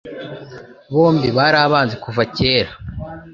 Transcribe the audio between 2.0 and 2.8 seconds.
kuva kera.